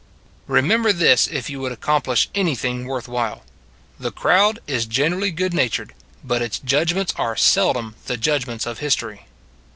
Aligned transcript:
Remember 0.47 0.91
this 0.91 1.27
if 1.27 1.47
you 1.47 1.59
would 1.61 1.71
accomplish 1.71 2.27
anything 2.33 2.85
worth 2.87 3.07
while: 3.07 3.43
The 3.99 4.11
crowd 4.11 4.57
is 4.65 4.87
gen 4.87 5.11
erally 5.13 5.35
good 5.35 5.53
natured, 5.53 5.93
but 6.23 6.41
its 6.41 6.57
judgments 6.57 7.13
are 7.17 7.35
seldom 7.35 7.93
the 8.07 8.17
judgments 8.17 8.65
of 8.65 8.79
history. 8.79 9.27